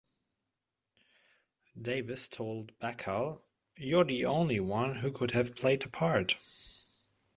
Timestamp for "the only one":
4.03-4.95